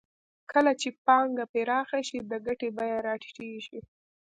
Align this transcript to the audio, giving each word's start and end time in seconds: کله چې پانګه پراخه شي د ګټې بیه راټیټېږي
کله 0.51 0.71
چې 0.81 0.89
پانګه 1.05 1.45
پراخه 1.53 1.99
شي 2.07 2.17
د 2.31 2.33
ګټې 2.47 2.69
بیه 2.77 2.97
راټیټېږي 3.07 3.79